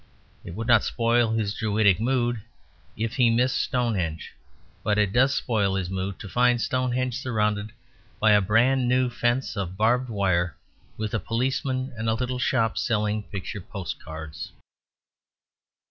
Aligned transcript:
It 0.43 0.55
would 0.55 0.65
not 0.65 0.83
spoil 0.83 1.29
his 1.31 1.53
Druidic 1.53 1.99
mood 1.99 2.41
if 2.97 3.17
he 3.17 3.29
missed 3.29 3.61
Stonehenge. 3.61 4.33
But 4.81 4.97
it 4.97 5.13
does 5.13 5.35
spoil 5.35 5.75
his 5.75 5.91
mood 5.91 6.17
to 6.21 6.27
find 6.27 6.59
Stonehenge 6.59 7.15
surrounded 7.15 7.71
by 8.19 8.31
a 8.31 8.41
brand 8.41 8.87
new 8.87 9.11
fence 9.11 9.55
of 9.55 9.77
barbed 9.77 10.09
wire, 10.09 10.57
with 10.97 11.13
a 11.13 11.19
policeman 11.19 11.93
and 11.95 12.09
a 12.09 12.15
little 12.15 12.39
shop 12.39 12.79
selling 12.79 13.21
picture 13.21 13.61
post 13.61 14.03
cards. 14.03 14.51